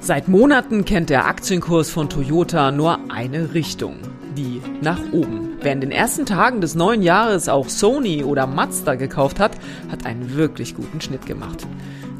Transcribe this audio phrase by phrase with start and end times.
[0.00, 3.96] Seit Monaten kennt der Aktienkurs von Toyota nur eine Richtung,
[4.36, 5.58] die nach oben.
[5.60, 9.52] Wer in den ersten Tagen des neuen Jahres auch Sony oder Mazda gekauft hat,
[9.90, 11.66] hat einen wirklich guten Schnitt gemacht.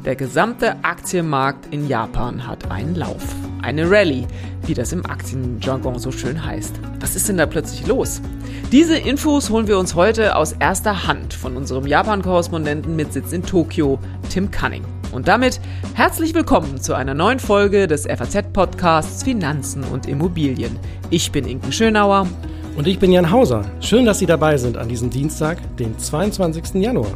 [0.05, 4.27] Der gesamte Aktienmarkt in Japan hat einen Lauf, eine Rallye,
[4.65, 6.79] wie das im Aktienjargon so schön heißt.
[6.99, 8.21] Was ist denn da plötzlich los?
[8.71, 13.43] Diese Infos holen wir uns heute aus erster Hand von unserem Japan-Korrespondenten mit Sitz in
[13.43, 13.99] Tokio,
[14.29, 14.83] Tim Cunning.
[15.11, 15.59] Und damit
[15.95, 20.77] herzlich willkommen zu einer neuen Folge des FAZ-Podcasts Finanzen und Immobilien.
[21.09, 22.27] Ich bin Inken Schönauer.
[22.77, 23.65] Und ich bin Jan Hauser.
[23.81, 26.75] Schön, dass Sie dabei sind an diesem Dienstag, den 22.
[26.75, 27.11] Januar.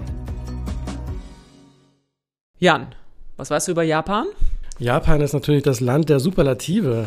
[2.59, 2.88] Jan,
[3.38, 4.25] was weißt du über Japan?
[4.79, 7.05] Japan ist natürlich das Land der Superlative.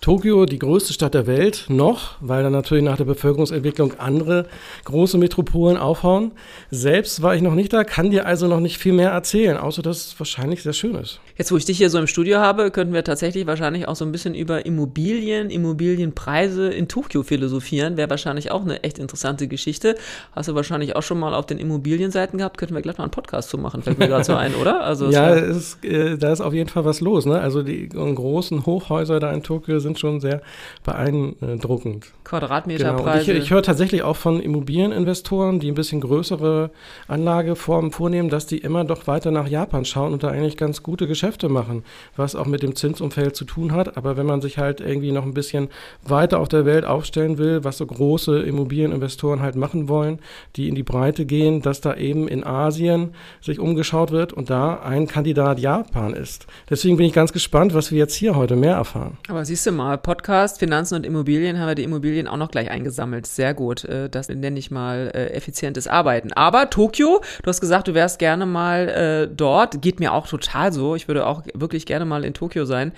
[0.00, 4.46] Tokio, die größte Stadt der Welt, noch, weil dann natürlich nach der Bevölkerungsentwicklung andere
[4.84, 6.32] große Metropolen aufhauen.
[6.70, 9.82] Selbst war ich noch nicht da, kann dir also noch nicht viel mehr erzählen, außer
[9.82, 11.20] dass es wahrscheinlich sehr schön ist.
[11.36, 14.04] Jetzt, wo ich dich hier so im Studio habe, könnten wir tatsächlich wahrscheinlich auch so
[14.06, 17.98] ein bisschen über Immobilien, Immobilienpreise in Tokio philosophieren.
[17.98, 19.96] Wäre wahrscheinlich auch eine echt interessante Geschichte.
[20.32, 22.56] Hast du wahrscheinlich auch schon mal auf den Immobilienseiten gehabt.
[22.56, 24.84] Könnten wir gleich mal einen Podcast zu machen, fällt mir gerade so ein, oder?
[24.84, 27.26] Also, ja, ist, äh, da ist auf jeden Fall was los.
[27.26, 27.40] Ne?
[27.40, 30.42] Also die großen Hochhäuser da in Tokio sind schon sehr
[30.84, 32.12] beeindruckend.
[32.24, 33.26] Quadratmeterpreise.
[33.26, 33.38] Genau.
[33.38, 36.70] ich, ich höre tatsächlich auch von Immobilieninvestoren, die ein bisschen größere
[37.06, 41.06] Anlageformen vornehmen, dass die immer doch weiter nach Japan schauen und da eigentlich ganz gute
[41.06, 41.84] Geschäfte machen,
[42.16, 43.96] was auch mit dem Zinsumfeld zu tun hat.
[43.96, 45.68] Aber wenn man sich halt irgendwie noch ein bisschen
[46.02, 50.18] weiter auf der Welt aufstellen will, was so große Immobilieninvestoren halt machen wollen,
[50.56, 54.80] die in die Breite gehen, dass da eben in Asien sich umgeschaut wird und da
[54.80, 56.46] ein Kandidat Japan ist.
[56.84, 59.16] Deswegen bin ich ganz gespannt, was wir jetzt hier heute mehr erfahren.
[59.28, 62.70] Aber siehst du mal, Podcast, Finanzen und Immobilien haben wir die Immobilien auch noch gleich
[62.70, 63.26] eingesammelt.
[63.26, 63.84] Sehr gut.
[63.84, 66.34] Äh, das nenne ich mal äh, effizientes Arbeiten.
[66.34, 69.80] Aber Tokio, du hast gesagt, du wärst gerne mal äh, dort.
[69.80, 70.94] Geht mir auch total so.
[70.94, 72.92] Ich würde auch wirklich gerne mal in Tokio sein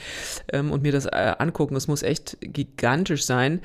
[0.52, 1.76] ähm, und mir das angucken.
[1.76, 3.60] Es muss echt gigantisch sein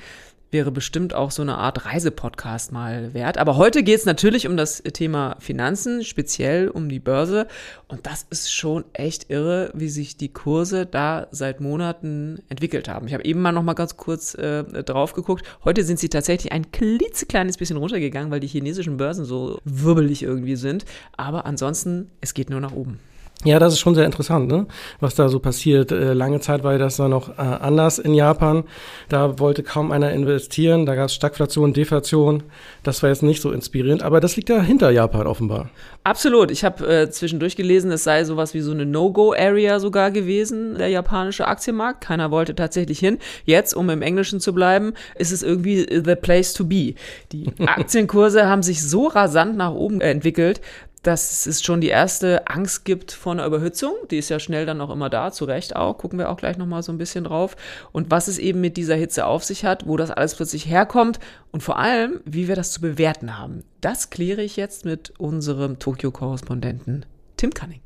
[0.51, 3.37] wäre bestimmt auch so eine Art Reisepodcast mal wert.
[3.37, 7.47] Aber heute geht es natürlich um das Thema Finanzen, speziell um die Börse.
[7.87, 13.07] Und das ist schon echt irre, wie sich die Kurse da seit Monaten entwickelt haben.
[13.07, 15.45] Ich habe eben mal noch mal ganz kurz äh, drauf geguckt.
[15.63, 20.57] Heute sind sie tatsächlich ein klitzekleines bisschen runtergegangen, weil die chinesischen Börsen so wirbelig irgendwie
[20.57, 20.85] sind.
[21.15, 22.99] Aber ansonsten, es geht nur nach oben.
[23.43, 24.67] Ja, das ist schon sehr interessant, ne?
[24.99, 25.91] was da so passiert.
[25.91, 28.63] Äh, lange Zeit war das da noch äh, anders in Japan.
[29.09, 30.85] Da wollte kaum einer investieren.
[30.85, 32.43] Da gab es Stagflation, Deflation.
[32.83, 35.71] Das war jetzt nicht so inspirierend, aber das liegt ja hinter Japan offenbar.
[36.03, 36.51] Absolut.
[36.51, 40.89] Ich habe äh, zwischendurch gelesen, es sei sowas wie so eine No-Go-Area sogar gewesen, der
[40.89, 42.01] japanische Aktienmarkt.
[42.01, 43.17] Keiner wollte tatsächlich hin.
[43.45, 46.93] Jetzt, um im Englischen zu bleiben, ist es irgendwie the place to be.
[47.31, 50.61] Die Aktienkurse haben sich so rasant nach oben entwickelt,
[51.03, 53.93] dass es schon die erste Angst gibt vor einer Überhitzung.
[54.11, 55.97] Die ist ja schnell dann auch immer da, zu Recht auch.
[55.97, 57.55] Gucken wir auch gleich nochmal so ein bisschen drauf.
[57.91, 61.19] Und was es eben mit dieser Hitze auf sich hat, wo das alles plötzlich herkommt
[61.51, 63.63] und vor allem, wie wir das zu bewerten haben.
[63.81, 67.81] Das kläre ich jetzt mit unserem Tokio-Korrespondenten Tim Cunning.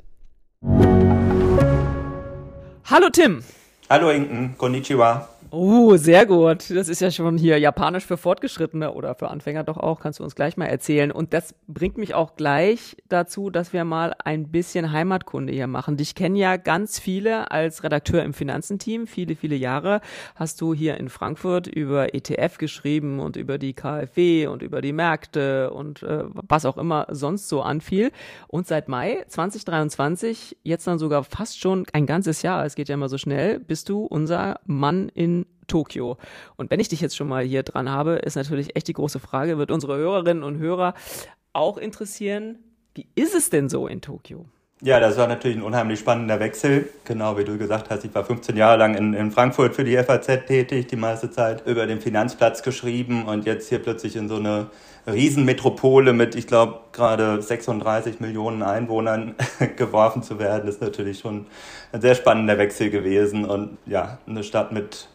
[2.85, 3.43] Hallo Tim.
[3.89, 5.29] Hallo Inken, konnichiwa.
[5.57, 6.69] Oh, sehr gut.
[6.69, 10.01] Das ist ja schon hier Japanisch für Fortgeschrittene oder für Anfänger doch auch.
[10.01, 11.13] Kannst du uns gleich mal erzählen.
[11.13, 15.95] Und das bringt mich auch gleich dazu, dass wir mal ein bisschen Heimatkunde hier machen.
[15.95, 19.07] Dich kennen ja ganz viele als Redakteur im Finanzenteam.
[19.07, 20.01] Viele, viele Jahre
[20.35, 24.91] hast du hier in Frankfurt über ETF geschrieben und über die KfW und über die
[24.91, 28.11] Märkte und äh, was auch immer sonst so anfiel.
[28.49, 32.95] Und seit Mai 2023, jetzt dann sogar fast schon ein ganzes Jahr, es geht ja
[32.95, 36.17] immer so schnell, bist du unser Mann in Tokio.
[36.55, 39.19] Und wenn ich dich jetzt schon mal hier dran habe, ist natürlich echt die große
[39.19, 40.93] Frage, wird unsere Hörerinnen und Hörer
[41.53, 42.59] auch interessieren,
[42.93, 44.45] wie ist es denn so in Tokio?
[44.81, 46.89] Ja, das war natürlich ein unheimlich spannender Wechsel.
[47.05, 49.97] Genau wie du gesagt hast, ich war 15 Jahre lang in, in Frankfurt für die
[49.97, 54.35] FAZ tätig, die meiste Zeit über den Finanzplatz geschrieben und jetzt hier plötzlich in so
[54.35, 54.67] eine
[55.07, 59.35] Riesenmetropole mit, ich glaube, gerade 36 Millionen Einwohnern
[59.77, 61.45] geworfen zu werden, ist natürlich schon
[61.93, 65.07] ein sehr spannender Wechsel gewesen und ja, eine Stadt mit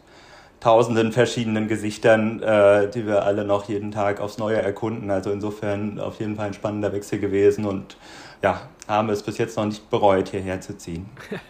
[0.61, 5.11] tausenden verschiedenen Gesichtern, äh, die wir alle noch jeden Tag aufs Neue erkunden.
[5.11, 7.97] Also insofern auf jeden Fall ein spannender Wechsel gewesen und
[8.41, 11.09] ja, haben es bis jetzt noch nicht bereut, hierher zu ziehen.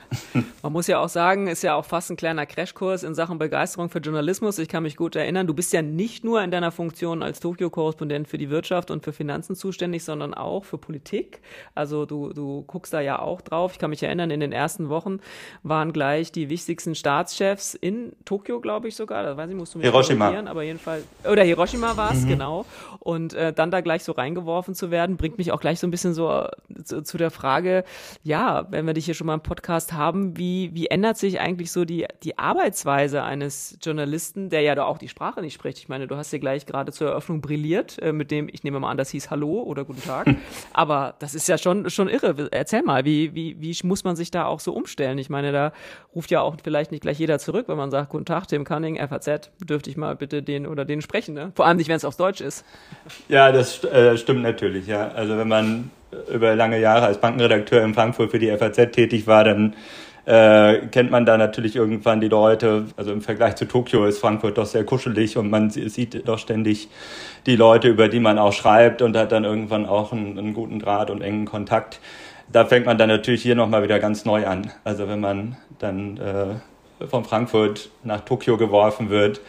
[0.62, 3.90] Man muss ja auch sagen, ist ja auch fast ein kleiner Crashkurs in Sachen Begeisterung
[3.90, 4.60] für Journalismus.
[4.60, 8.28] Ich kann mich gut erinnern, du bist ja nicht nur in deiner Funktion als Tokio-Korrespondent
[8.28, 11.42] für die Wirtschaft und für Finanzen zuständig, sondern auch für Politik.
[11.74, 13.72] Also du, du guckst da ja auch drauf.
[13.74, 15.20] Ich kann mich erinnern, in den ersten Wochen
[15.64, 19.24] waren gleich die wichtigsten Staatschefs in Tokio, glaube ich sogar.
[19.24, 20.32] Da weiß ich, musst du mich Hiroshima.
[20.48, 22.30] aber jedenfalls, oder Hiroshima war es, mhm.
[22.30, 22.66] genau.
[23.00, 25.92] Und äh, dann da gleich so reingeworfen zu werden, bringt mich auch gleich so ein
[25.92, 26.48] bisschen so
[26.84, 27.84] zu, zu der Frage,
[28.24, 31.72] ja, wenn wir dich hier schon mal im Podcast haben, wie, wie ändert sich eigentlich
[31.72, 35.78] so die, die Arbeitsweise eines Journalisten, der ja da auch die Sprache nicht spricht?
[35.78, 38.80] Ich meine, du hast ja gleich gerade zur Eröffnung brilliert, äh, mit dem, ich nehme
[38.80, 40.28] mal an, das hieß Hallo oder Guten Tag.
[40.74, 42.50] Aber das ist ja schon, schon irre.
[42.52, 45.18] Erzähl mal, wie, wie, wie muss man sich da auch so umstellen?
[45.18, 45.72] Ich meine, da
[46.14, 48.98] ruft ja auch vielleicht nicht gleich jeder zurück, wenn man sagt, Guten Tag, Tim Cunning,
[48.98, 51.52] FAZ, dürfte ich mal bitte den oder den sprechen, ne?
[51.56, 52.66] Vor allem nicht, wenn es auf Deutsch ist.
[53.30, 55.10] Ja, das äh, stimmt natürlich, ja.
[55.10, 55.92] Also wenn man
[56.34, 59.76] über lange Jahre als Bankenredakteur in Frankfurt für die FAZ tätig war, dann
[60.26, 62.86] äh, kennt man da natürlich irgendwann die Leute.
[62.96, 66.90] Also im Vergleich zu Tokio ist Frankfurt doch sehr kuschelig und man sieht doch ständig
[67.46, 70.80] die Leute, über die man auch schreibt und hat dann irgendwann auch einen, einen guten
[70.80, 72.00] Draht und engen Kontakt.
[72.52, 74.72] Da fängt man dann natürlich hier nochmal wieder ganz neu an.
[74.84, 79.42] Also wenn man dann äh, von Frankfurt nach Tokio geworfen wird,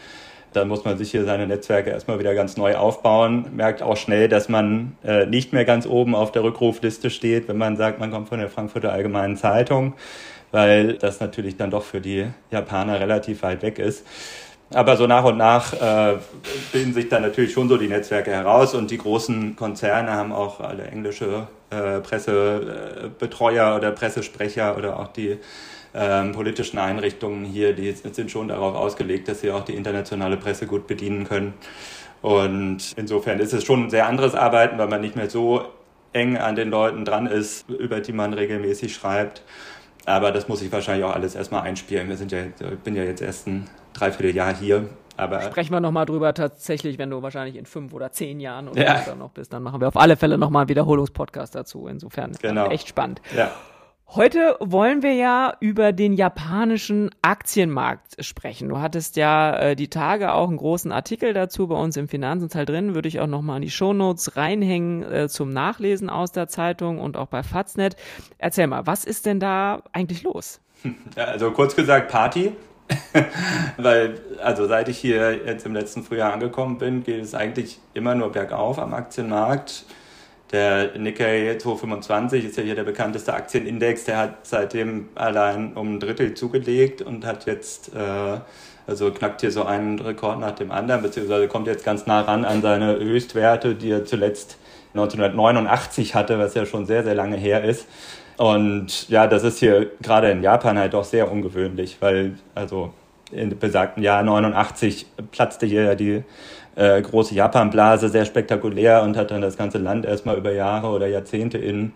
[0.53, 3.47] dann muss man sich hier seine Netzwerke erstmal wieder ganz neu aufbauen.
[3.55, 7.59] Merkt auch schnell, dass man äh, nicht mehr ganz oben auf der Rückrufliste steht, wenn
[7.59, 9.95] man sagt, man kommt von der Frankfurter Allgemeinen Zeitung,
[10.51, 14.07] weil das natürlich dann doch für die Japaner relativ weit weg ist.
[14.75, 16.17] Aber so nach und nach äh,
[16.73, 20.61] bilden sich dann natürlich schon so die Netzwerke heraus und die großen Konzerne haben auch
[20.61, 25.39] alle englische äh, Pressebetreuer oder Pressesprecher oder auch die
[25.95, 30.67] ähm, politischen Einrichtungen hier, die sind schon darauf ausgelegt, dass sie auch die internationale Presse
[30.67, 31.55] gut bedienen können.
[32.23, 35.65] Und insofern ist es schon ein sehr anderes Arbeiten, weil man nicht mehr so
[36.13, 39.43] eng an den Leuten dran ist, über die man regelmäßig schreibt.
[40.07, 42.09] Aber das muss ich wahrscheinlich auch alles erstmal einspielen.
[42.09, 44.89] Wir sind ja, ich bin ja jetzt erst ein Dreivierteljahr hier.
[45.17, 48.83] Aber Sprechen wir nochmal drüber tatsächlich, wenn du wahrscheinlich in fünf oder zehn Jahren oder
[48.83, 49.15] ja.
[49.15, 51.87] noch bist, dann machen wir auf alle Fälle nochmal einen Wiederholungspodcast dazu.
[51.87, 52.69] Insofern genau.
[52.69, 53.21] echt spannend.
[53.37, 53.53] Ja.
[54.15, 58.69] Heute wollen wir ja über den japanischen Aktienmarkt sprechen.
[58.69, 62.67] Du hattest ja äh, die Tage auch einen großen Artikel dazu bei uns im Finanzenteil
[62.67, 66.99] drin, würde ich auch nochmal in die Shownotes reinhängen äh, zum Nachlesen aus der Zeitung
[66.99, 67.97] und auch bei Faznet.
[68.37, 70.61] Erzähl mal, was ist denn da eigentlich los?
[71.17, 72.53] Also kurz gesagt Party.
[73.79, 78.15] Weil, also seit ich hier jetzt im letzten Frühjahr angekommen bin, geht es eigentlich immer
[78.15, 79.87] nur bergauf am Aktienmarkt.
[80.53, 86.01] Der Nikkei 225 ist ja hier der bekannteste Aktienindex, der hat seitdem allein um ein
[86.01, 88.39] Drittel zugelegt und hat jetzt, äh,
[88.87, 92.45] also knackt hier so einen Rekord nach dem anderen, beziehungsweise kommt jetzt ganz nah ran
[92.45, 94.59] an seine Höchstwerte, die er zuletzt
[94.93, 97.87] 1989 hatte, was ja schon sehr, sehr lange her ist.
[98.37, 102.93] Und ja, das ist hier gerade in Japan halt doch sehr ungewöhnlich, weil also
[103.31, 106.25] in besagten Jahr 89 platzte hier ja die
[106.77, 111.07] äh, große Japan-Blase sehr spektakulär und hat dann das ganze Land erstmal über Jahre oder
[111.07, 111.93] Jahrzehnte in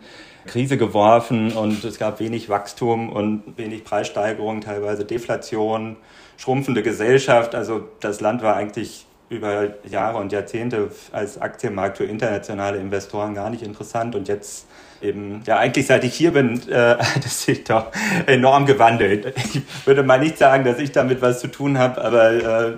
[0.47, 5.97] Krise geworfen und es gab wenig Wachstum und wenig Preissteigerung, teilweise Deflation,
[6.37, 7.55] schrumpfende Gesellschaft.
[7.55, 13.51] Also das Land war eigentlich über Jahre und Jahrzehnte als Aktienmarkt für internationale Investoren gar
[13.51, 14.67] nicht interessant und jetzt
[15.03, 17.91] eben, ja eigentlich seit ich hier bin, äh, hat es sich doch
[18.27, 19.35] enorm gewandelt.
[19.37, 22.77] Ich würde mal nicht sagen, dass ich damit was zu tun habe, aber äh,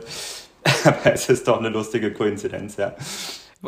[0.85, 2.95] Aber es ist doch eine lustige Koinzidenz, ja.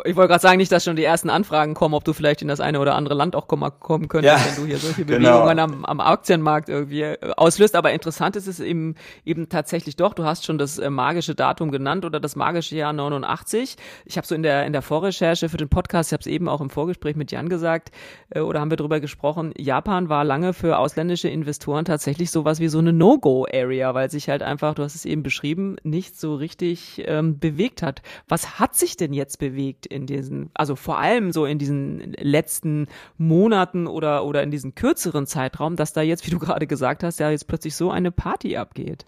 [0.04, 2.48] Ich wollte gerade sagen, nicht, dass schon die ersten Anfragen kommen, ob du vielleicht in
[2.48, 5.42] das eine oder andere Land auch kommen, kommen könntest, ja, wenn du hier solche genau.
[5.42, 7.74] Bewegungen am, am Aktienmarkt irgendwie äh, auslöst.
[7.74, 8.94] Aber interessant ist es eben,
[9.24, 12.92] eben tatsächlich doch, du hast schon das äh, magische Datum genannt oder das magische Jahr
[12.92, 13.76] 89.
[14.04, 16.48] Ich habe so in der, in der Vorrecherche für den Podcast, ich habe es eben
[16.48, 17.90] auch im Vorgespräch mit Jan gesagt,
[18.30, 22.68] äh, oder haben wir drüber gesprochen, Japan war lange für ausländische Investoren tatsächlich sowas wie
[22.68, 27.02] so eine No-Go-Area, weil sich halt einfach, du hast es eben beschrieben, nicht so richtig
[27.06, 28.02] ähm, bewegt hat.
[28.28, 29.79] Was hat sich denn jetzt bewegt?
[29.80, 34.74] Liegt in diesen, also vor allem so in diesen letzten Monaten oder, oder in diesem
[34.74, 38.10] kürzeren Zeitraum, dass da jetzt, wie du gerade gesagt hast, ja jetzt plötzlich so eine
[38.10, 39.04] Party abgeht?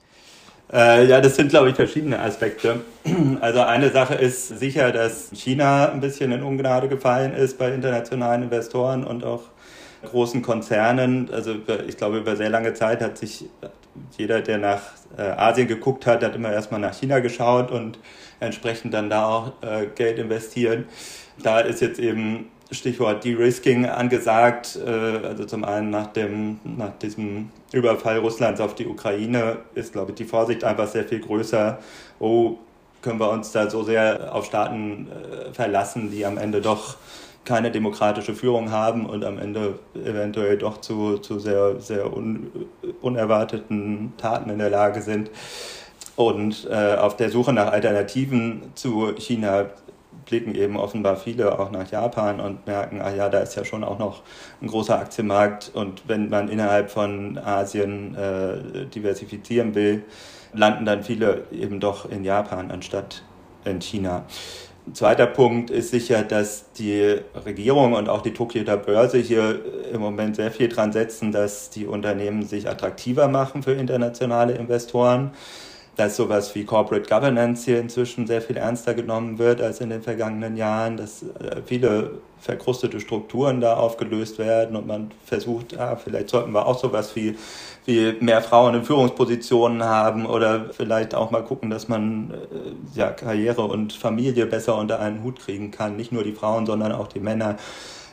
[0.73, 2.81] Äh, ja, das sind, glaube ich, verschiedene Aspekte.
[3.41, 8.45] Also eine Sache ist sicher, dass China ein bisschen in Ungnade gefallen ist bei internationalen
[8.45, 9.43] Investoren und auch
[10.05, 11.29] großen Konzernen.
[11.31, 13.47] Also ich glaube, über sehr lange Zeit hat sich
[14.17, 14.81] jeder, der nach
[15.19, 17.99] äh, Asien geguckt hat, hat immer erstmal nach China geschaut und
[18.42, 20.87] entsprechend dann da auch äh, Geld investieren.
[21.42, 24.78] Da ist jetzt eben Stichwort De-Risking angesagt.
[24.84, 30.12] Äh, also zum einen nach, dem, nach diesem Überfall Russlands auf die Ukraine ist, glaube
[30.12, 31.78] ich, die Vorsicht einfach sehr viel größer.
[32.18, 32.56] Oh,
[33.00, 36.96] können wir uns da so sehr auf Staaten äh, verlassen, die am Ende doch
[37.44, 42.68] keine demokratische Führung haben und am Ende eventuell doch zu, zu sehr, sehr un,
[43.00, 45.30] unerwarteten Taten in der Lage sind.
[46.16, 49.66] Und äh, auf der Suche nach Alternativen zu China
[50.26, 53.83] blicken eben offenbar viele auch nach Japan und merken, ah ja, da ist ja schon
[53.83, 54.23] auch noch
[54.61, 55.73] ein großer Aktienmarkt.
[55.75, 60.04] Und wenn man innerhalb von Asien äh, diversifizieren will,
[60.52, 63.23] landen dann viele eben doch in Japan anstatt
[63.64, 64.25] in China.
[64.92, 69.61] zweiter Punkt ist sicher, dass die Regierung und auch die Tokioer Börse hier
[69.92, 75.33] im Moment sehr viel dran setzen, dass die Unternehmen sich attraktiver machen für internationale Investoren
[75.96, 80.02] dass sowas wie Corporate Governance hier inzwischen sehr viel ernster genommen wird als in den
[80.02, 86.30] vergangenen Jahren, dass äh, viele verkrustete Strukturen da aufgelöst werden und man versucht, ah, vielleicht
[86.30, 87.37] sollten wir auch sowas wie,
[87.84, 93.11] wie mehr Frauen in Führungspositionen haben oder vielleicht auch mal gucken, dass man äh, ja,
[93.11, 95.96] Karriere und Familie besser unter einen Hut kriegen kann.
[95.96, 97.56] Nicht nur die Frauen, sondern auch die Männer.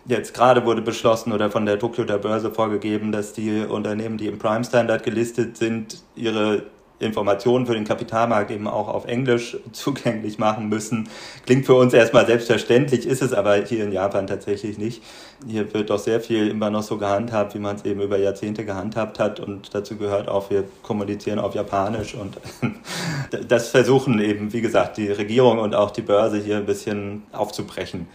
[0.06, 4.28] Jetzt gerade wurde beschlossen oder von der Tokyo der Börse vorgegeben, dass die Unternehmen, die
[4.28, 6.64] im Prime Standard gelistet sind, ihre
[7.00, 11.10] Informationen für den Kapitalmarkt eben auch auf Englisch zugänglich machen müssen.
[11.46, 15.02] Klingt für uns erstmal selbstverständlich, ist es aber hier in Japan tatsächlich nicht.
[15.48, 18.66] Hier wird doch sehr viel immer noch so gehandhabt, wie man es eben über Jahrzehnte
[18.66, 22.38] gehandhabt hat und dazu gehört auch, wir kommunizieren auf Japanisch und
[23.48, 28.08] das versuchen eben, wie gesagt, die Regierung und auch die Börse hier ein bisschen aufzubrechen,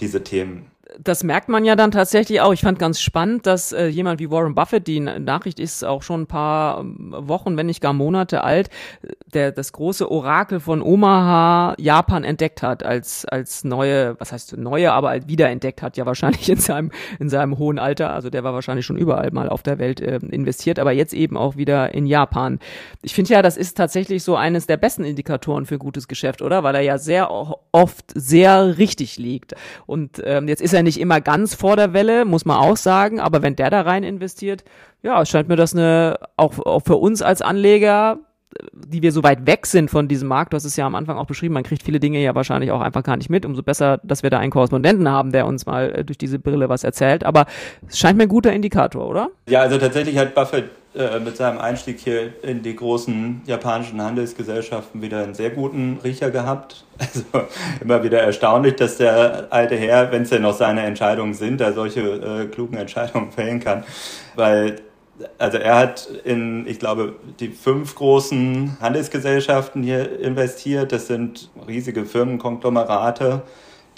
[0.00, 2.52] diese Themen das merkt man ja dann tatsächlich auch.
[2.52, 6.22] Ich fand ganz spannend, dass äh, jemand wie Warren Buffett, die Nachricht ist auch schon
[6.22, 8.70] ein paar ähm, Wochen, wenn nicht gar Monate alt,
[9.32, 14.92] der das große Orakel von Omaha Japan entdeckt hat als als neue, was heißt neue,
[14.92, 18.12] aber als wiederentdeckt hat ja wahrscheinlich in seinem in seinem hohen Alter.
[18.12, 21.36] Also der war wahrscheinlich schon überall mal auf der Welt äh, investiert, aber jetzt eben
[21.36, 22.58] auch wieder in Japan.
[23.02, 26.62] Ich finde ja, das ist tatsächlich so eines der besten Indikatoren für gutes Geschäft, oder?
[26.62, 27.30] Weil er ja sehr
[27.72, 29.54] oft sehr richtig liegt.
[29.86, 33.20] Und ähm, jetzt ist er nicht immer ganz vor der Welle, muss man auch sagen,
[33.20, 34.64] aber wenn der da rein investiert,
[35.02, 38.18] ja, scheint mir das eine, auch, auch für uns als Anleger,
[38.72, 41.16] die wir so weit weg sind von diesem Markt, du hast es ja am Anfang
[41.16, 44.00] auch beschrieben, man kriegt viele Dinge ja wahrscheinlich auch einfach gar nicht mit, umso besser,
[44.02, 47.24] dass wir da einen Korrespondenten haben, der uns mal äh, durch diese Brille was erzählt,
[47.24, 47.46] aber
[47.88, 49.30] es scheint mir ein guter Indikator, oder?
[49.48, 55.00] Ja, also tatsächlich hat Buffett äh, mit seinem Einstieg hier in die großen japanischen Handelsgesellschaften
[55.00, 56.84] wieder einen sehr guten Riecher gehabt.
[57.02, 57.24] Also
[57.80, 61.72] immer wieder erstaunlich, dass der alte Herr, wenn es denn noch seine Entscheidungen sind, da
[61.72, 63.82] solche äh, klugen Entscheidungen fällen kann.
[64.36, 64.76] Weil,
[65.38, 70.92] also er hat in, ich glaube, die fünf großen Handelsgesellschaften hier investiert.
[70.92, 73.42] Das sind riesige Firmenkonglomerate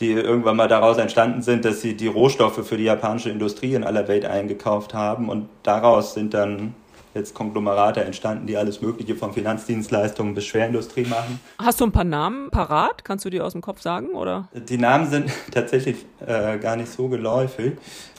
[0.01, 3.85] die irgendwann mal daraus entstanden sind, dass sie die Rohstoffe für die japanische Industrie in
[3.85, 6.75] aller Welt eingekauft haben und daraus sind dann
[7.15, 11.41] jetzt Konglomerate entstanden, die alles Mögliche von Finanzdienstleistungen bis Schwerindustrie machen.
[11.59, 13.05] Hast du ein paar Namen parat?
[13.05, 14.09] Kannst du die aus dem Kopf sagen?
[14.09, 14.49] Oder?
[14.53, 17.75] Die Namen sind tatsächlich äh, gar nicht so geläufig.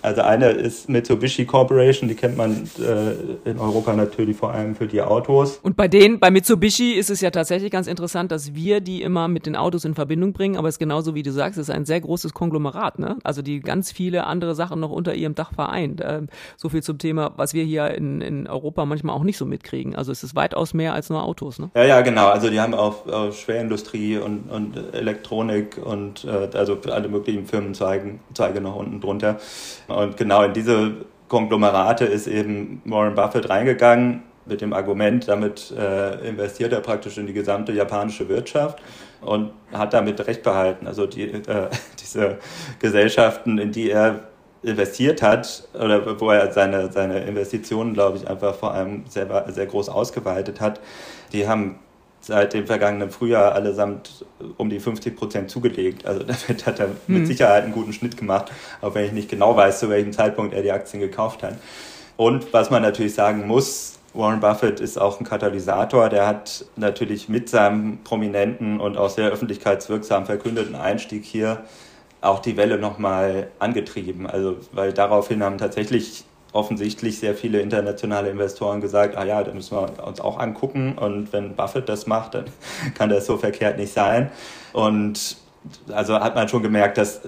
[0.05, 4.85] Also eine ist Mitsubishi Corporation, die kennt man äh, in Europa natürlich vor allem für
[4.85, 5.57] die Autos.
[5.63, 9.27] Und bei denen, bei Mitsubishi ist es ja tatsächlich ganz interessant, dass wir die immer
[9.27, 11.75] mit den Autos in Verbindung bringen, aber es ist genauso wie du sagst, es ist
[11.75, 13.17] ein sehr großes Konglomerat, ne?
[13.23, 16.03] Also die ganz viele andere Sachen noch unter ihrem Dach vereint.
[16.05, 19.45] Ähm, so viel zum Thema, was wir hier in, in Europa manchmal auch nicht so
[19.45, 19.95] mitkriegen.
[19.95, 21.69] Also es ist weitaus mehr als nur Autos, ne?
[21.75, 22.27] Ja, ja, genau.
[22.27, 28.19] Also die haben auch, auch Schwerindustrie und, und Elektronik und äh, also alle möglichen Firmenzweige
[28.33, 29.37] Zweige noch unten drunter.
[29.87, 30.93] Und genau in diese
[31.27, 37.27] Konglomerate ist eben Warren Buffett reingegangen mit dem Argument, damit äh, investiert er praktisch in
[37.27, 38.79] die gesamte japanische Wirtschaft
[39.21, 40.87] und hat damit Recht behalten.
[40.87, 41.69] Also die, äh,
[42.01, 42.37] diese
[42.79, 44.27] Gesellschaften, in die er
[44.65, 49.65] investiert hat oder wo er seine, seine Investitionen, glaube ich, einfach vor allem sehr, sehr
[49.67, 50.79] groß ausgeweitet hat,
[51.31, 51.79] die haben
[52.21, 54.25] seit dem vergangenen Frühjahr allesamt
[54.57, 56.05] um die 50 Prozent zugelegt.
[56.05, 57.25] Also damit hat er mit hm.
[57.27, 60.63] Sicherheit einen guten Schnitt gemacht, auch wenn ich nicht genau weiß, zu welchem Zeitpunkt er
[60.63, 61.55] die Aktien gekauft hat.
[62.17, 66.09] Und was man natürlich sagen muss, Warren Buffett ist auch ein Katalysator.
[66.09, 71.63] Der hat natürlich mit seinem prominenten und auch sehr öffentlichkeitswirksam verkündeten Einstieg hier
[72.25, 74.27] auch die Welle nochmal angetrieben.
[74.27, 79.75] Also, weil daraufhin haben tatsächlich offensichtlich sehr viele internationale Investoren gesagt, ah ja, da müssen
[79.75, 82.45] wir uns auch angucken und wenn Buffett das macht, dann
[82.97, 84.31] kann das so verkehrt nicht sein.
[84.71, 85.37] Und
[85.91, 87.21] also hat man schon gemerkt, dass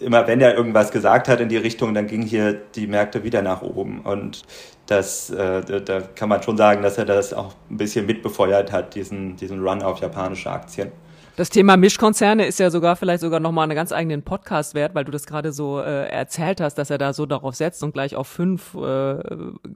[0.00, 3.40] immer wenn er irgendwas gesagt hat in die Richtung, dann gingen hier die Märkte wieder
[3.40, 4.00] nach oben.
[4.00, 4.42] Und
[4.86, 8.94] das, äh, da kann man schon sagen, dass er das auch ein bisschen mitbefeuert hat,
[8.94, 10.92] diesen, diesen Run auf japanische Aktien.
[11.36, 15.04] Das Thema Mischkonzerne ist ja sogar vielleicht sogar nochmal einen ganz eigenen Podcast wert, weil
[15.04, 18.14] du das gerade so äh, erzählt hast, dass er da so darauf setzt und gleich
[18.14, 19.16] auf fünf äh,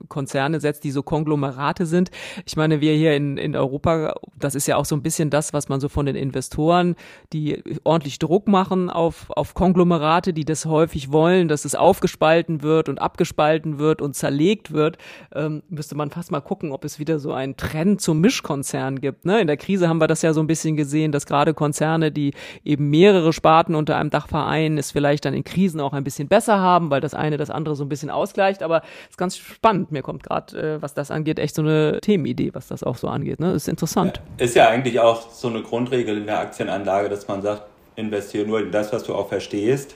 [0.07, 2.11] Konzerne setzt, die so Konglomerate sind.
[2.45, 5.51] Ich meine, wir hier in, in Europa, das ist ja auch so ein bisschen das,
[5.51, 6.95] was man so von den Investoren,
[7.33, 12.87] die ordentlich Druck machen auf, auf Konglomerate, die das häufig wollen, dass es aufgespalten wird
[12.87, 14.97] und abgespalten wird und zerlegt wird,
[15.35, 19.25] ähm, müsste man fast mal gucken, ob es wieder so einen Trend zum Mischkonzern gibt.
[19.25, 19.41] Ne?
[19.41, 22.33] In der Krise haben wir das ja so ein bisschen gesehen, dass gerade Konzerne, die
[22.63, 26.27] eben mehrere Sparten unter einem Dach vereinen, es vielleicht dann in Krisen auch ein bisschen
[26.27, 28.63] besser haben, weil das eine das andere so ein bisschen ausgleicht.
[28.63, 29.91] Aber es ist ganz spannend.
[29.91, 33.07] Mir kommt gerade, äh, was das angeht, echt so eine Themenidee, was das auch so
[33.07, 33.39] angeht.
[33.39, 33.53] Ne?
[33.53, 34.21] Ist interessant.
[34.37, 37.63] Ist ja eigentlich auch so eine Grundregel in der Aktienanlage, dass man sagt,
[37.95, 39.95] investiere nur in das, was du auch verstehst.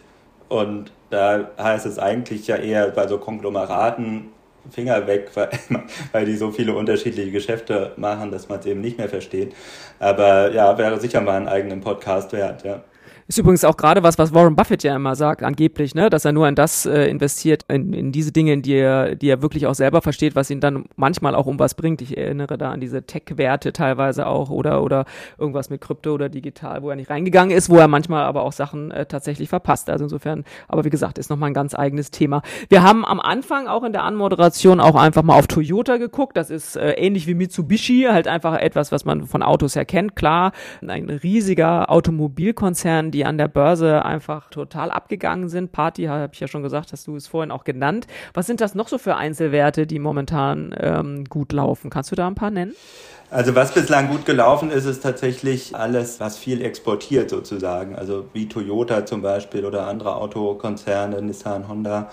[0.49, 4.25] Und da heißt es eigentlich ja eher bei so Konglomeraten
[4.69, 5.49] Finger weg, weil,
[6.11, 9.53] weil die so viele unterschiedliche Geschäfte machen, dass man es eben nicht mehr versteht.
[9.99, 12.83] Aber ja, wäre sicher mal einen eigenen Podcast wert, ja.
[13.27, 16.33] Ist übrigens auch gerade was, was Warren Buffett ja immer sagt, angeblich, ne, dass er
[16.33, 19.65] nur in das äh, investiert, in, in diese Dinge, in die er, die er wirklich
[19.67, 22.01] auch selber versteht, was ihn dann manchmal auch um was bringt.
[22.01, 25.05] Ich erinnere da an diese Tech-Werte teilweise auch oder, oder
[25.37, 28.51] irgendwas mit Krypto oder digital, wo er nicht reingegangen ist, wo er manchmal aber auch
[28.51, 29.89] Sachen äh, tatsächlich verpasst.
[29.89, 32.41] Also insofern, aber wie gesagt, ist nochmal ein ganz eigenes Thema.
[32.69, 36.35] Wir haben am Anfang auch in der Anmoderation auch einfach mal auf Toyota geguckt.
[36.35, 40.15] Das ist äh, ähnlich wie Mitsubishi, halt einfach etwas, was man von Autos erkennt.
[40.15, 40.51] Klar,
[40.85, 45.71] ein riesiger Automobilkonzern, die an der Börse einfach total abgegangen sind.
[45.71, 48.07] Party habe ich ja schon gesagt, hast du es vorhin auch genannt.
[48.33, 51.89] Was sind das noch so für Einzelwerte, die momentan ähm, gut laufen?
[51.89, 52.73] Kannst du da ein paar nennen?
[53.29, 57.95] Also was bislang gut gelaufen ist, ist tatsächlich alles, was viel exportiert sozusagen.
[57.95, 62.11] Also wie Toyota zum Beispiel oder andere Autokonzerne, Nissan, Honda.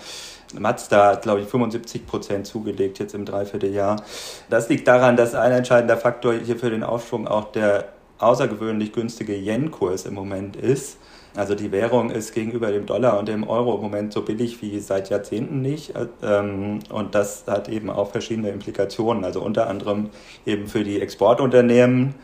[0.58, 4.02] Mazda hat, glaube ich, 75 Prozent zugelegt jetzt im Dreivierteljahr.
[4.48, 7.88] Das liegt daran, dass ein entscheidender Faktor hier für den Aufschwung auch der
[8.20, 10.98] außergewöhnlich günstige Yen-Kurs im Moment ist.
[11.36, 14.80] Also die Währung ist gegenüber dem Dollar und dem Euro im Moment so billig wie
[14.80, 15.94] seit Jahrzehnten nicht.
[16.22, 19.24] Ähm, und das hat eben auch verschiedene Implikationen.
[19.24, 20.10] Also unter anderem
[20.44, 22.14] eben für die Exportunternehmen,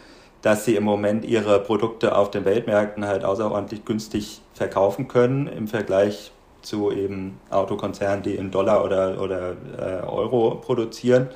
[0.42, 5.68] dass sie im Moment ihre Produkte auf den Weltmärkten halt außerordentlich günstig verkaufen können im
[5.68, 11.28] Vergleich zu eben Autokonzernen, die in Dollar oder, oder äh, Euro produzieren.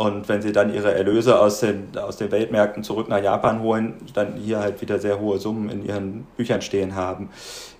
[0.00, 3.96] Und wenn sie dann ihre Erlöse aus den, aus den Weltmärkten zurück nach Japan holen,
[4.14, 7.28] dann hier halt wieder sehr hohe Summen in ihren Büchern stehen haben.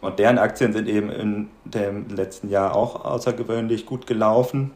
[0.02, 4.72] Und deren Aktien sind eben in dem letzten Jahr auch außergewöhnlich gut gelaufen.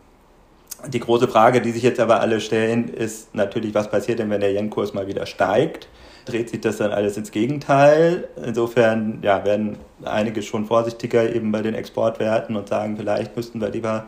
[0.89, 4.41] Die große Frage, die sich jetzt aber alle stellen, ist natürlich, was passiert denn, wenn
[4.41, 5.87] der Yen-Kurs mal wieder steigt?
[6.25, 8.27] Dreht sich das dann alles ins Gegenteil?
[8.43, 13.69] Insofern ja, werden einige schon vorsichtiger eben bei den Exportwerten und sagen, vielleicht müssten wir
[13.69, 14.07] lieber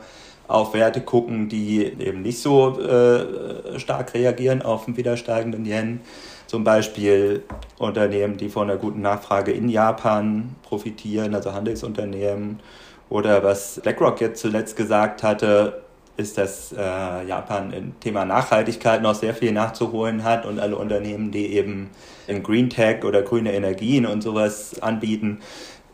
[0.49, 6.01] auf Werte gucken, die eben nicht so äh, stark reagieren auf den wieder steigenden Yen.
[6.47, 7.43] Zum Beispiel
[7.79, 12.61] Unternehmen, die von einer guten Nachfrage in Japan profitieren, also Handelsunternehmen.
[13.09, 15.83] Oder was BlackRock jetzt zuletzt gesagt hatte,
[16.17, 21.31] ist, dass äh, Japan im Thema Nachhaltigkeit noch sehr viel nachzuholen hat und alle Unternehmen,
[21.31, 21.91] die eben
[22.27, 25.41] in Green Tech oder grüne Energien und sowas anbieten,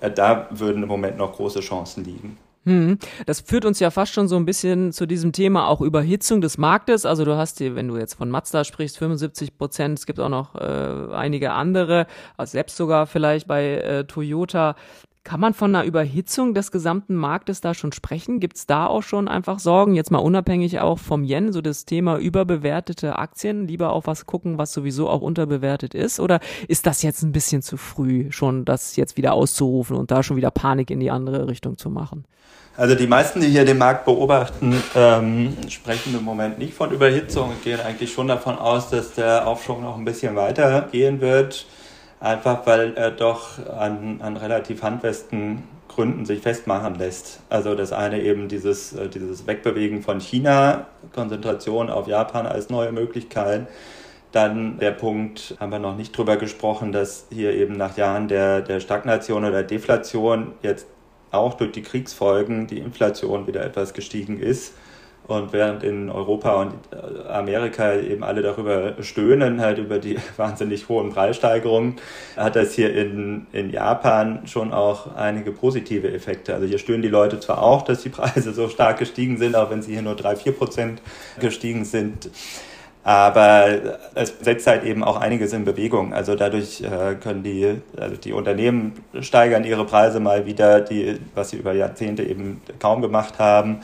[0.01, 2.39] äh, da würden im Moment noch große Chancen liegen.
[2.65, 2.99] Hm.
[3.27, 6.59] Das führt uns ja fast schon so ein bisschen zu diesem Thema auch Überhitzung des
[6.59, 7.05] Marktes.
[7.05, 9.99] Also du hast hier, wenn du jetzt von Mazda sprichst, 75 Prozent.
[9.99, 14.77] Es gibt auch noch äh, einige andere, also selbst sogar vielleicht bei äh, Toyota.
[15.25, 18.41] Kann man von einer Überhitzung des gesamten Marktes da schon sprechen?
[18.41, 19.95] Gibt es da auch schon einfach Sorgen?
[19.95, 24.59] Jetzt mal unabhängig auch vom Yen, so das Thema überbewertete Aktien, lieber auf was gucken,
[24.59, 26.19] was sowieso auch unterbewertet ist?
[26.19, 30.25] Oder ist das jetzt ein bisschen zu früh, schon das jetzt wieder auszurufen und da
[30.25, 32.25] schon wieder Panik in die andere Richtung zu machen?
[32.77, 37.51] Also die meisten, die hier den Markt beobachten, ähm, sprechen im Moment nicht von Überhitzung
[37.51, 41.67] und gehen eigentlich schon davon aus, dass der Aufschwung noch ein bisschen weiter gehen wird.
[42.23, 47.41] Einfach weil er doch an, an relativ handfesten Gründen sich festmachen lässt.
[47.51, 52.93] Also das eine eben dieses, äh, dieses Wegbewegen von China, Konzentration auf Japan als neue
[52.93, 53.67] Möglichkeit.
[54.31, 58.61] Dann der Punkt, haben wir noch nicht drüber gesprochen, dass hier eben nach Jahren der,
[58.61, 60.87] der Stagnation oder Deflation jetzt
[61.33, 64.75] auch durch die Kriegsfolgen die Inflation wieder etwas gestiegen ist
[65.29, 70.89] und während in Europa und äh, Amerika eben alle darüber stöhnen, halt über die wahnsinnig
[70.89, 71.97] hohen Preissteigerungen,
[72.37, 76.55] hat das hier in, in Japan schon auch einige positive Effekte.
[76.55, 79.71] Also hier stöhnen die Leute zwar auch, dass die Preise so stark gestiegen sind, auch
[79.71, 81.01] wenn sie hier nur drei vier Prozent
[81.39, 82.31] gestiegen sind.
[83.05, 86.15] Aber es setzt halt eben auch einiges in Bewegung.
[86.15, 91.51] Also dadurch äh, können die, also die Unternehmen steigern ihre Preise mal wieder, die, was
[91.51, 93.81] sie über Jahrzehnte eben kaum gemacht haben.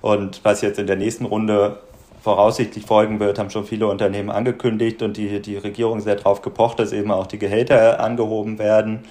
[0.00, 1.78] Und was jetzt in der nächsten Runde
[2.22, 6.78] voraussichtlich folgen wird, haben schon viele Unternehmen angekündigt und die, die Regierung sehr darauf gepocht,
[6.78, 9.04] dass eben auch die Gehälter angehoben werden.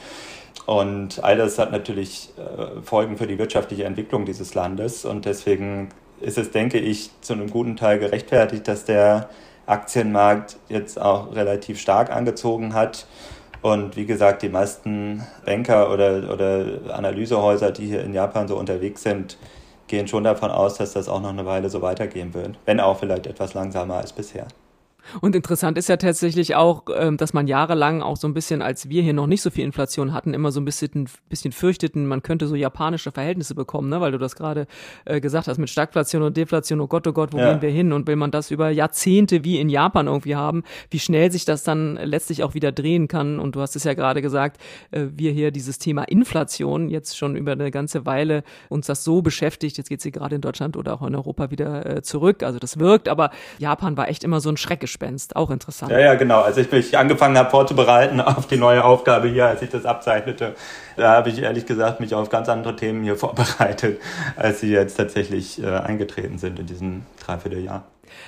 [0.66, 5.06] Und all das hat natürlich äh, Folgen für die wirtschaftliche Entwicklung dieses Landes.
[5.06, 5.90] Und deswegen
[6.22, 9.30] ist es, denke ich, zu einem guten Teil gerechtfertigt, dass der
[9.66, 13.08] Aktienmarkt jetzt auch relativ stark angezogen hat.
[13.62, 19.04] Und wie gesagt, die meisten Banker oder, oder Analysehäuser, die hier in Japan so unterwegs
[19.04, 19.38] sind,
[19.90, 22.98] gehen schon davon aus, dass das auch noch eine Weile so weitergehen wird, wenn auch
[22.98, 24.48] vielleicht etwas langsamer als bisher.
[25.22, 28.90] Und interessant ist ja tatsächlich auch, ähm, dass man jahrelang auch so ein bisschen, als
[28.90, 32.22] wir hier noch nicht so viel Inflation hatten, immer so ein bisschen, bisschen fürchteten, man
[32.22, 34.02] könnte so japanische Verhältnisse bekommen, ne?
[34.02, 34.68] weil du das gerade
[35.06, 36.82] äh, gesagt hast mit Stagflation und Deflation.
[36.82, 37.52] Oh Gott, oh Gott, wo ja.
[37.52, 37.94] gehen wir hin?
[37.94, 41.64] Und will man das über Jahrzehnte wie in Japan irgendwie haben, wie schnell sich das
[41.64, 43.40] dann letztlich auch wieder drehen kann.
[43.40, 47.36] Und du hast es ja gerade gesagt, äh, wir hier dieses Thema Inflation jetzt schon
[47.36, 49.78] über eine ganze Weile uns das so beschäftigt.
[49.78, 52.44] Jetzt geht sie gerade in Deutschland oder auch in Europa wieder äh, zurück.
[52.44, 54.58] Also das wirkt, aber Japan war echt immer so ein
[55.00, 55.36] Schreckgespenst.
[55.36, 55.92] Auch interessant.
[55.92, 56.42] Ja, ja, genau.
[56.42, 60.56] Als ich mich angefangen habe vorzubereiten auf die neue Aufgabe hier, als ich das abzeichnete,
[61.00, 64.00] da habe ich ehrlich gesagt mich auf ganz andere Themen hier vorbereitet,
[64.36, 67.86] als sie jetzt tatsächlich äh, eingetreten sind in diesem Dreivierteljahr.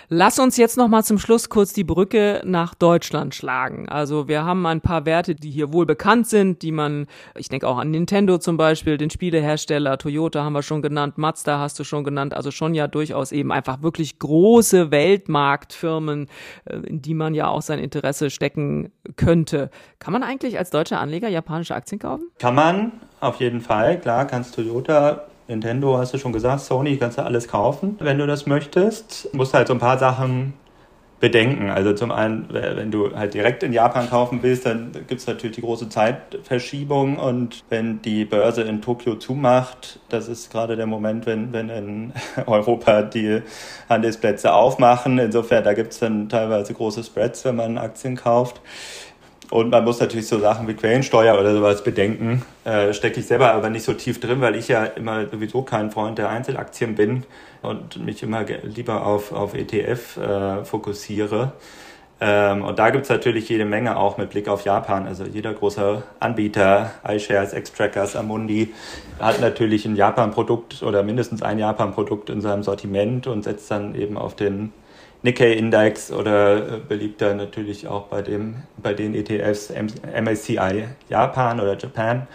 [0.09, 3.89] Lass uns jetzt noch mal zum Schluss kurz die Brücke nach Deutschland schlagen.
[3.89, 7.67] Also wir haben ein paar Werte, die hier wohl bekannt sind, die man, ich denke
[7.67, 11.83] auch an Nintendo zum Beispiel, den Spielehersteller, Toyota haben wir schon genannt, Mazda hast du
[11.83, 16.27] schon genannt, also schon ja durchaus eben einfach wirklich große Weltmarktfirmen,
[16.65, 19.69] äh, in die man ja auch sein Interesse stecken könnte.
[19.99, 22.25] Kann man eigentlich als deutscher Anleger japanische Aktien kaufen?
[22.39, 22.60] Kann man,
[23.19, 23.99] auf jeden Fall.
[23.99, 28.25] Klar, kannst Toyota Nintendo hast du schon gesagt, Sony kannst du alles kaufen, wenn du
[28.25, 29.29] das möchtest.
[29.31, 30.53] Du musst halt so ein paar Sachen
[31.19, 31.69] bedenken.
[31.69, 35.55] Also zum einen, wenn du halt direkt in Japan kaufen willst, dann gibt es natürlich
[35.57, 41.27] die große Zeitverschiebung und wenn die Börse in Tokio zumacht, das ist gerade der Moment,
[41.27, 42.13] wenn, wenn in
[42.47, 43.41] Europa die
[43.87, 45.19] Handelsplätze aufmachen.
[45.19, 48.61] Insofern, da gibt es dann teilweise große Spreads, wenn man Aktien kauft.
[49.51, 52.41] Und man muss natürlich so Sachen wie Quellensteuer oder sowas bedenken.
[52.63, 55.91] Äh, stecke ich selber aber nicht so tief drin, weil ich ja immer sowieso kein
[55.91, 57.25] Freund der Einzelaktien bin
[57.61, 61.51] und mich immer lieber auf, auf ETF äh, fokussiere.
[62.21, 65.05] Ähm, und da gibt's natürlich jede Menge auch mit Blick auf Japan.
[65.05, 68.73] Also jeder große Anbieter, iShares, Xtrackers, Amundi,
[69.19, 74.17] hat natürlich ein Japan-Produkt oder mindestens ein Japan-Produkt in seinem Sortiment und setzt dann eben
[74.17, 74.71] auf den
[75.23, 82.27] Nikkei-Index oder äh, beliebter natürlich auch bei, dem, bei den ETFs MSCI Japan oder Japan.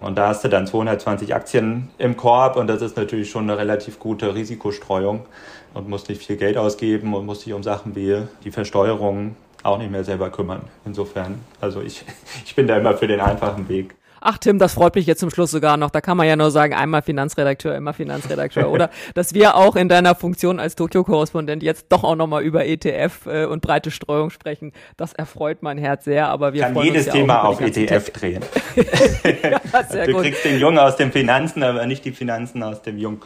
[0.00, 3.58] Und da hast du dann 220 Aktien im Korb und das ist natürlich schon eine
[3.58, 5.26] relativ gute Risikostreuung
[5.74, 9.76] und musst nicht viel Geld ausgeben und musst dich um Sachen wie die Versteuerung auch
[9.76, 10.62] nicht mehr selber kümmern.
[10.86, 12.04] Insofern, also ich,
[12.44, 13.94] ich bin da immer für den einfachen Weg.
[14.20, 15.90] Ach Tim, das freut mich jetzt zum Schluss sogar noch.
[15.90, 18.70] Da kann man ja nur sagen, einmal Finanzredakteur, immer Finanzredakteur.
[18.70, 23.26] Oder dass wir auch in deiner Funktion als Tokio-Korrespondent jetzt doch auch nochmal über ETF
[23.26, 24.72] äh, und breite Streuung sprechen.
[24.96, 26.28] Das erfreut mein Herz sehr.
[26.28, 28.42] Aber wir kann jedes ja Thema auf ETF e drehen.
[29.42, 29.60] ja,
[30.06, 30.22] du gut.
[30.22, 33.22] kriegst den Jungen aus den Finanzen, aber nicht die Finanzen aus dem Jungen.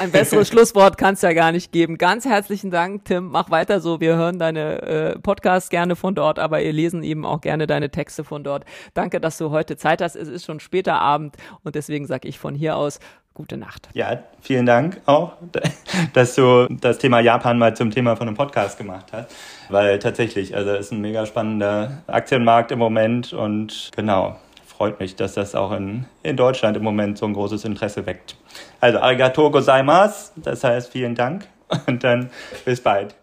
[0.00, 1.98] Ein besseres Schlusswort kann es ja gar nicht geben.
[1.98, 3.28] Ganz herzlichen Dank, Tim.
[3.28, 4.00] Mach weiter so.
[4.00, 7.90] Wir hören deine äh, Podcasts gerne von dort, aber ihr lesen eben auch gerne deine
[7.90, 8.64] Texte von dort.
[8.94, 10.16] Danke, dass du heute Zeit hast.
[10.16, 13.00] Es ist schon später Abend und deswegen sage ich von hier aus
[13.36, 13.88] gute Nacht.
[13.92, 15.32] Ja, vielen Dank auch,
[16.14, 19.30] dass du das Thema Japan mal zum Thema von einem Podcast gemacht hast.
[19.68, 24.36] Weil tatsächlich, also es ist ein mega spannender Aktienmarkt im Moment und genau,
[24.76, 28.36] freut mich, dass das auch in, in Deutschland im Moment so ein großes Interesse weckt.
[28.80, 31.48] Also arigato gozaimasu, das heißt vielen Dank
[31.86, 32.30] und dann
[32.64, 33.14] bis bald.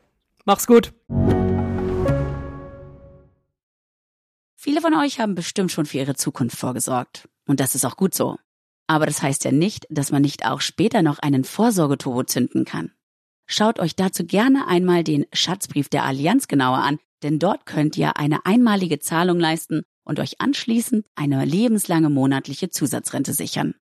[0.46, 0.94] Mach's gut.
[4.56, 7.30] Viele von euch haben bestimmt schon für ihre Zukunft vorgesorgt.
[7.46, 8.38] Und das ist auch gut so.
[8.88, 12.92] Aber das heißt ja nicht, dass man nicht auch später noch einen Vorsorgeturbo zünden kann.
[13.46, 18.18] Schaut euch dazu gerne einmal den Schatzbrief der Allianz genauer an, denn dort könnt ihr
[18.18, 23.76] eine einmalige Zahlung leisten und euch anschließend eine lebenslange monatliche Zusatzrente sichern.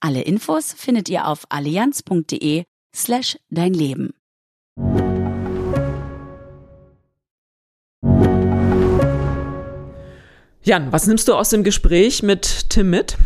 [0.00, 4.14] Alle Infos findet ihr auf allianz.de slash dein Leben.
[10.64, 13.16] Jan, was nimmst du aus dem Gespräch mit Tim mit?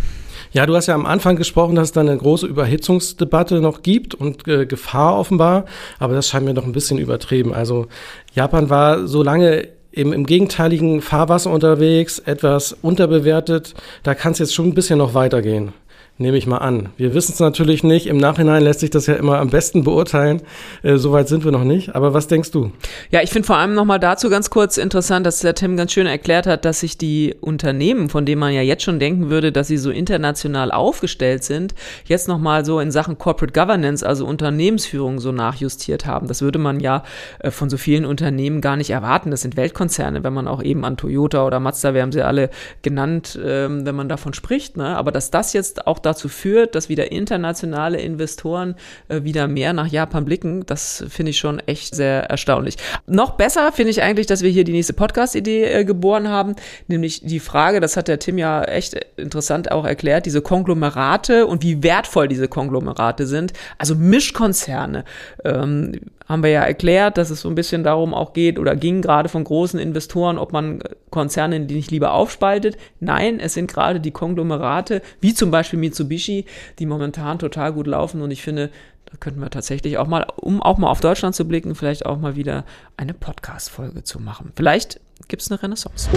[0.52, 4.14] Ja, du hast ja am Anfang gesprochen, dass es da eine große Überhitzungsdebatte noch gibt
[4.14, 5.66] und äh, Gefahr offenbar,
[5.98, 7.52] aber das scheint mir doch ein bisschen übertrieben.
[7.52, 7.88] Also
[8.32, 13.74] Japan war so lange im, im gegenteiligen Fahrwasser unterwegs, etwas unterbewertet.
[14.02, 15.72] Da kann es jetzt schon ein bisschen noch weitergehen.
[16.18, 16.88] Nehme ich mal an.
[16.96, 18.06] Wir wissen es natürlich nicht.
[18.06, 20.40] Im Nachhinein lässt sich das ja immer am besten beurteilen.
[20.82, 21.94] Äh, Soweit sind wir noch nicht.
[21.94, 22.72] Aber was denkst du?
[23.10, 26.06] Ja, ich finde vor allem nochmal dazu ganz kurz interessant, dass der Tim ganz schön
[26.06, 29.68] erklärt hat, dass sich die Unternehmen, von denen man ja jetzt schon denken würde, dass
[29.68, 31.74] sie so international aufgestellt sind,
[32.06, 36.28] jetzt nochmal so in Sachen Corporate Governance, also Unternehmensführung, so nachjustiert haben.
[36.28, 37.02] Das würde man ja
[37.40, 39.30] äh, von so vielen Unternehmen gar nicht erwarten.
[39.30, 42.48] Das sind Weltkonzerne, wenn man auch eben an Toyota oder Mazda, wir haben sie alle
[42.80, 44.78] genannt, ähm, wenn man davon spricht.
[44.78, 44.96] Ne?
[44.96, 48.76] Aber dass das jetzt auch dazu führt, dass wieder internationale Investoren
[49.08, 52.76] äh, wieder mehr nach Japan blicken, das finde ich schon echt sehr erstaunlich.
[53.06, 57.22] Noch besser finde ich eigentlich, dass wir hier die nächste Podcast-Idee äh, geboren haben, nämlich
[57.22, 61.82] die Frage, das hat der Tim ja echt interessant auch erklärt, diese Konglomerate und wie
[61.82, 65.04] wertvoll diese Konglomerate sind, also Mischkonzerne.
[65.44, 69.02] Ähm, haben wir ja erklärt, dass es so ein bisschen darum auch geht oder ging
[69.02, 72.76] gerade von großen Investoren, ob man Konzerne nicht lieber aufspaltet.
[73.00, 76.44] Nein, es sind gerade die Konglomerate, wie zum Beispiel Mitsubishi,
[76.78, 78.70] die momentan total gut laufen und ich finde,
[79.06, 82.18] da könnten wir tatsächlich auch mal, um auch mal auf Deutschland zu blicken, vielleicht auch
[82.18, 82.64] mal wieder
[82.96, 84.52] eine Podcast-Folge zu machen.
[84.56, 86.08] Vielleicht gibt es eine Renaissance.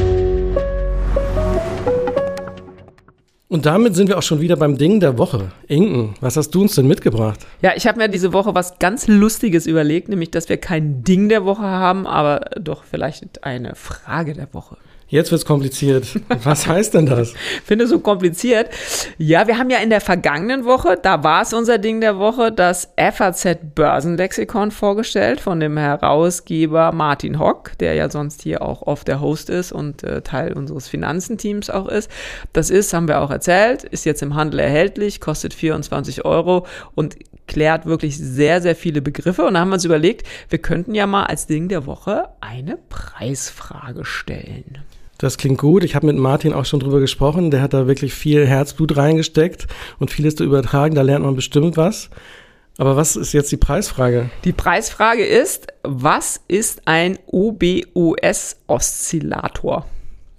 [3.51, 5.51] Und damit sind wir auch schon wieder beim Ding der Woche.
[5.67, 7.39] Inken, was hast du uns denn mitgebracht?
[7.63, 11.29] Ja, ich habe mir diese Woche was ganz Lustiges überlegt, nämlich, dass wir kein Ding
[11.29, 14.77] der Woche haben, aber doch vielleicht eine Frage der Woche.
[15.09, 16.19] Jetzt wird's kompliziert.
[16.43, 17.33] Was heißt denn das?
[17.65, 18.69] Finde so kompliziert.
[19.17, 22.51] Ja, wir haben ja in der vergangenen Woche, da war es unser Ding der Woche,
[22.51, 29.07] das FAZ Börsenlexikon vorgestellt von dem Herausgeber Martin Hock, der ja sonst hier auch oft
[29.07, 32.11] der Host ist und äh, Teil unseres Finanzenteams auch ist.
[32.53, 37.15] Das ist, haben wir auch erzählt, ist jetzt im Handel erhältlich, kostet 24 Euro und
[37.47, 39.43] klärt wirklich sehr, sehr viele Begriffe.
[39.43, 42.77] Und da haben wir uns überlegt, wir könnten ja mal als Ding der Woche eine
[42.89, 44.77] Preisfrage stellen.
[45.19, 45.83] Das klingt gut.
[45.83, 47.51] Ich habe mit Martin auch schon drüber gesprochen.
[47.51, 49.67] Der hat da wirklich viel Herzblut reingesteckt
[49.99, 50.95] und vieles zu übertragen.
[50.95, 52.09] Da lernt man bestimmt was.
[52.77, 54.29] Aber was ist jetzt die Preisfrage?
[54.45, 59.85] Die Preisfrage ist, was ist ein OBOS-Oszillator?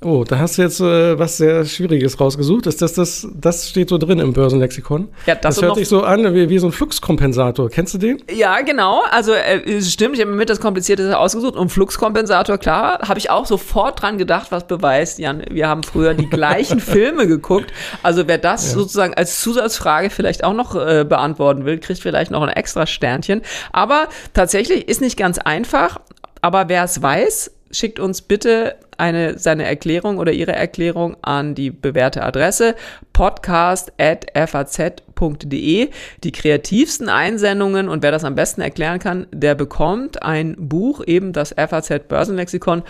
[0.02, 2.66] Oh, da hast du jetzt äh, was sehr Schwieriges rausgesucht.
[2.66, 5.08] Ist das, das, das steht so drin im Börsenlexikon?
[5.26, 7.68] Ja, das, das hört sich so an wie, wie so ein Fluxkompensator.
[7.68, 8.22] Kennst du den?
[8.34, 9.02] Ja, genau.
[9.10, 11.54] Also äh, stimmt, ich habe mir mit das Komplizierte ausgesucht.
[11.54, 16.14] Und Fluxkompensator, klar, habe ich auch sofort dran gedacht, was beweist, Jan, wir haben früher
[16.14, 17.70] die gleichen Filme geguckt.
[18.02, 18.78] Also wer das ja.
[18.78, 23.42] sozusagen als Zusatzfrage vielleicht auch noch äh, beantworten will, kriegt vielleicht noch ein extra Sternchen.
[23.70, 26.00] Aber tatsächlich ist nicht ganz einfach.
[26.40, 31.70] Aber wer es weiß, schickt uns bitte eine, seine Erklärung oder ihre Erklärung an die
[31.70, 32.74] bewährte Adresse
[33.12, 35.90] podcast.faz.de.
[36.24, 41.32] Die kreativsten Einsendungen und wer das am besten erklären kann, der bekommt ein Buch, eben
[41.32, 42.82] das FAZ Börsenlexikon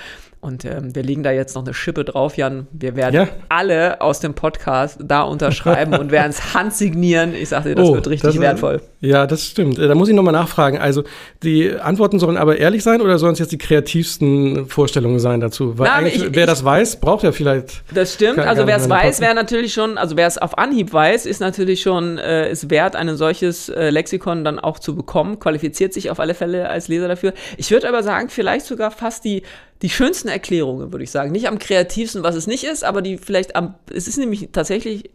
[0.42, 2.66] und ähm, wir legen da jetzt noch eine Schippe drauf, Jan.
[2.72, 3.28] Wir werden ja.
[3.50, 7.34] alle aus dem Podcast da unterschreiben und werden es handsignieren.
[7.34, 8.80] Ich sage dir, das oh, wird richtig das, wertvoll.
[9.00, 9.78] Ja, das stimmt.
[9.78, 10.78] Da muss ich nochmal nachfragen.
[10.78, 11.04] Also
[11.42, 15.78] die Antworten sollen aber ehrlich sein oder sollen es jetzt die kreativsten Vorstellungen sein dazu?
[15.78, 17.82] Weil Na, eigentlich, ich, wer ich, das weiß, braucht ja vielleicht.
[17.92, 18.38] Das stimmt.
[18.38, 21.82] Also wer es weiß, wäre natürlich schon, also wer es auf Anhieb weiß, ist natürlich
[21.82, 25.38] schon äh, ist wert, ein solches äh, Lexikon dann auch zu bekommen.
[25.38, 27.34] Qualifiziert sich auf alle Fälle als Leser dafür.
[27.58, 29.42] Ich würde aber sagen, vielleicht sogar fast die
[29.82, 31.32] die schönsten Erklärungen, würde ich sagen.
[31.32, 35.10] Nicht am kreativsten, was es nicht ist, aber die vielleicht am, es ist nämlich tatsächlich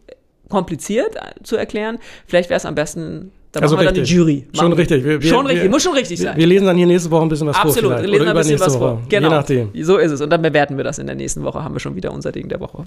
[0.48, 1.98] kompliziert zu erklären.
[2.26, 4.02] Vielleicht wäre es am besten da also machen wir richtig.
[4.02, 4.46] dann die Jury.
[4.52, 5.04] Schon richtig.
[5.04, 5.62] Wir, wir, schon richtig.
[5.62, 6.36] Wir, muss schon richtig sein.
[6.36, 7.84] Wir lesen dann hier nächste Woche ein bisschen was Absolut.
[7.84, 7.92] vor.
[7.92, 8.12] Absolut.
[8.12, 9.00] Wir lesen ein bisschen was vor.
[9.08, 9.28] Genau.
[9.28, 9.70] Je nachdem.
[9.82, 10.20] So ist es.
[10.20, 11.64] Und dann bewerten wir das in der nächsten Woche.
[11.64, 12.84] Haben wir schon wieder unser Ding der Woche.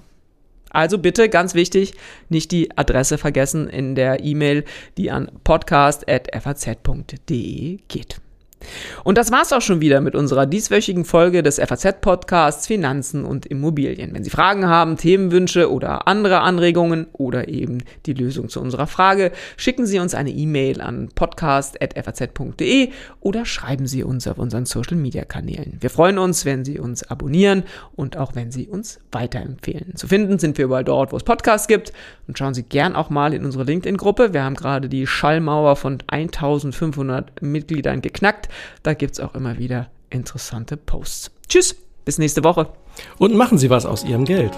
[0.70, 1.96] Also bitte, ganz wichtig,
[2.30, 4.64] nicht die Adresse vergessen in der E-Mail,
[4.98, 8.22] die an podcast.faz.de geht.
[9.04, 14.14] Und das war's auch schon wieder mit unserer dieswöchigen Folge des FAZ-Podcasts Finanzen und Immobilien.
[14.14, 19.32] Wenn Sie Fragen haben, Themenwünsche oder andere Anregungen oder eben die Lösung zu unserer Frage,
[19.58, 22.90] schicken Sie uns eine E-Mail an podcast.faz.de
[23.22, 25.78] oder schreiben Sie uns auf unseren Social-Media-Kanälen.
[25.80, 27.64] Wir freuen uns, wenn Sie uns abonnieren
[27.96, 29.96] und auch wenn Sie uns weiterempfehlen.
[29.96, 31.94] Zu finden sind wir überall dort, wo es Podcasts gibt
[32.28, 34.34] und schauen Sie gern auch mal in unsere LinkedIn-Gruppe.
[34.34, 38.49] Wir haben gerade die Schallmauer von 1500 Mitgliedern geknackt.
[38.84, 41.32] Da gibt es auch immer wieder interessante Posts.
[41.48, 42.72] Tschüss, bis nächste Woche.
[43.18, 44.52] Und machen Sie was aus Ihrem Geld.